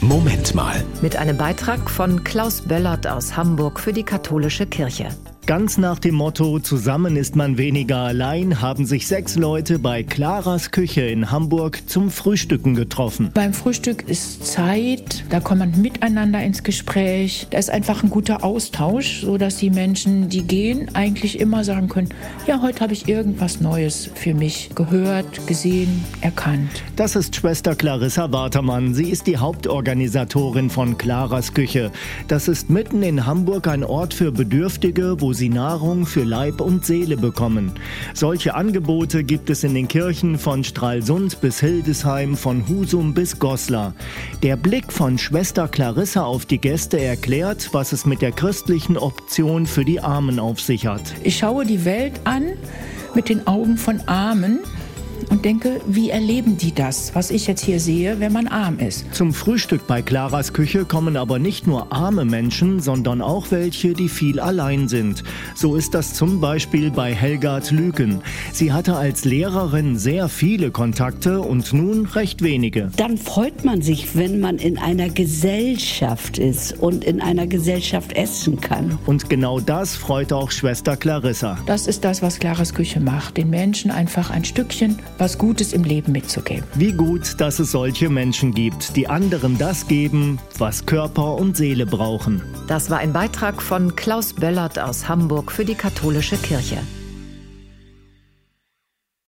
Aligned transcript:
Moment 0.00 0.54
mal. 0.54 0.84
Mit 1.02 1.16
einem 1.16 1.36
Beitrag 1.36 1.90
von 1.90 2.22
Klaus 2.22 2.60
Böllert 2.60 3.08
aus 3.08 3.36
Hamburg 3.36 3.80
für 3.80 3.92
die 3.92 4.04
katholische 4.04 4.64
Kirche. 4.66 5.08
Ganz 5.48 5.78
nach 5.78 5.98
dem 5.98 6.14
Motto 6.14 6.58
Zusammen 6.58 7.16
ist 7.16 7.34
man 7.34 7.56
weniger 7.56 7.96
allein 7.96 8.60
haben 8.60 8.84
sich 8.84 9.06
sechs 9.06 9.34
Leute 9.34 9.78
bei 9.78 10.02
Claras 10.02 10.72
Küche 10.72 11.00
in 11.00 11.30
Hamburg 11.30 11.88
zum 11.88 12.10
Frühstücken 12.10 12.74
getroffen. 12.74 13.30
Beim 13.32 13.54
Frühstück 13.54 14.06
ist 14.06 14.46
Zeit, 14.46 15.24
da 15.30 15.40
kommt 15.40 15.60
man 15.60 15.80
miteinander 15.80 16.42
ins 16.42 16.64
Gespräch. 16.64 17.46
Da 17.48 17.56
ist 17.56 17.70
einfach 17.70 18.02
ein 18.02 18.10
guter 18.10 18.44
Austausch, 18.44 19.22
sodass 19.22 19.56
die 19.56 19.70
Menschen, 19.70 20.28
die 20.28 20.42
gehen, 20.42 20.94
eigentlich 20.94 21.40
immer 21.40 21.64
sagen 21.64 21.88
können, 21.88 22.10
ja, 22.46 22.60
heute 22.60 22.80
habe 22.80 22.92
ich 22.92 23.08
irgendwas 23.08 23.62
Neues 23.62 24.10
für 24.14 24.34
mich 24.34 24.68
gehört, 24.74 25.46
gesehen, 25.46 26.04
erkannt. 26.20 26.82
Das 26.96 27.16
ist 27.16 27.34
Schwester 27.34 27.74
Clarissa 27.74 28.30
Watermann. 28.30 28.92
Sie 28.92 29.08
ist 29.08 29.26
die 29.26 29.38
Hauptorganisatorin 29.38 30.68
von 30.68 30.98
Claras 30.98 31.54
Küche. 31.54 31.90
Das 32.26 32.48
ist 32.48 32.68
mitten 32.68 33.02
in 33.02 33.24
Hamburg 33.24 33.66
ein 33.66 33.82
Ort 33.82 34.12
für 34.12 34.30
Bedürftige, 34.30 35.16
wo 35.20 35.32
sie 35.38 35.48
Nahrung 35.48 36.04
für 36.04 36.24
Leib 36.24 36.60
und 36.60 36.84
Seele 36.84 37.16
bekommen. 37.16 37.72
Solche 38.12 38.54
Angebote 38.54 39.24
gibt 39.24 39.48
es 39.48 39.64
in 39.64 39.72
den 39.72 39.88
Kirchen 39.88 40.38
von 40.38 40.64
Stralsund 40.64 41.40
bis 41.40 41.60
Hildesheim, 41.60 42.36
von 42.36 42.68
Husum 42.68 43.14
bis 43.14 43.38
Goslar. 43.38 43.94
Der 44.42 44.56
Blick 44.56 44.92
von 44.92 45.16
Schwester 45.16 45.68
Clarissa 45.68 46.24
auf 46.24 46.44
die 46.44 46.58
Gäste 46.58 47.00
erklärt, 47.00 47.70
was 47.72 47.92
es 47.92 48.04
mit 48.04 48.20
der 48.20 48.32
christlichen 48.32 48.98
Option 48.98 49.66
für 49.66 49.84
die 49.84 50.00
Armen 50.00 50.38
auf 50.38 50.60
sich 50.60 50.86
hat. 50.86 51.14
Ich 51.22 51.38
schaue 51.38 51.64
die 51.64 51.84
Welt 51.84 52.20
an 52.24 52.44
mit 53.14 53.28
den 53.28 53.46
Augen 53.46 53.78
von 53.78 54.00
Armen 54.06 54.58
und 55.30 55.44
denke, 55.44 55.80
wie 55.86 56.10
erleben 56.10 56.56
die 56.56 56.74
das, 56.74 57.14
was 57.14 57.30
ich 57.30 57.46
jetzt 57.46 57.64
hier 57.64 57.80
sehe, 57.80 58.20
wenn 58.20 58.32
man 58.32 58.46
arm 58.46 58.78
ist. 58.78 59.06
Zum 59.14 59.32
Frühstück 59.32 59.86
bei 59.86 60.02
Claras 60.02 60.52
Küche 60.52 60.84
kommen 60.84 61.16
aber 61.16 61.38
nicht 61.38 61.66
nur 61.66 61.92
arme 61.92 62.24
Menschen, 62.24 62.80
sondern 62.80 63.20
auch 63.20 63.50
welche, 63.50 63.92
die 63.92 64.08
viel 64.08 64.40
allein 64.40 64.88
sind. 64.88 65.22
So 65.54 65.76
ist 65.76 65.94
das 65.94 66.14
zum 66.14 66.40
Beispiel 66.40 66.90
bei 66.90 67.14
Helgard 67.14 67.70
Lüken. 67.70 68.20
Sie 68.52 68.72
hatte 68.72 68.96
als 68.96 69.24
Lehrerin 69.24 69.98
sehr 69.98 70.28
viele 70.28 70.70
Kontakte 70.70 71.40
und 71.40 71.72
nun 71.72 72.06
recht 72.06 72.42
wenige. 72.42 72.90
Dann 72.96 73.16
freut 73.16 73.64
man 73.64 73.82
sich, 73.82 74.16
wenn 74.16 74.40
man 74.40 74.58
in 74.58 74.78
einer 74.78 75.08
Gesellschaft 75.08 76.38
ist 76.38 76.78
und 76.80 77.04
in 77.04 77.20
einer 77.20 77.46
Gesellschaft 77.46 78.12
essen 78.12 78.60
kann. 78.60 78.98
Und 79.06 79.28
genau 79.28 79.60
das 79.60 79.96
freut 79.96 80.32
auch 80.32 80.50
Schwester 80.50 80.96
Clarissa. 80.96 81.58
Das 81.66 81.86
ist 81.86 82.04
das, 82.04 82.22
was 82.22 82.38
Claras 82.38 82.74
Küche 82.74 83.00
macht, 83.00 83.36
den 83.36 83.50
Menschen 83.50 83.90
einfach 83.90 84.30
ein 84.30 84.44
Stückchen 84.44 84.98
was 85.18 85.36
Gutes 85.36 85.72
im 85.72 85.84
Leben 85.84 86.12
mitzugeben. 86.12 86.64
Wie 86.74 86.92
gut, 86.92 87.40
dass 87.40 87.58
es 87.58 87.72
solche 87.72 88.08
Menschen 88.08 88.54
gibt, 88.54 88.96
die 88.96 89.08
anderen 89.08 89.58
das 89.58 89.86
geben, 89.86 90.38
was 90.56 90.86
Körper 90.86 91.34
und 91.34 91.56
Seele 91.56 91.86
brauchen. 91.86 92.42
Das 92.68 92.88
war 92.90 92.98
ein 92.98 93.12
Beitrag 93.12 93.60
von 93.60 93.96
Klaus 93.96 94.32
Böllert 94.32 94.78
aus 94.78 95.08
Hamburg 95.08 95.52
für 95.52 95.64
die 95.64 95.74
katholische 95.74 96.36
Kirche. 96.36 96.78